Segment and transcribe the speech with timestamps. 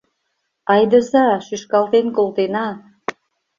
[0.73, 2.67] Айдыза шӱшкалтен колтена!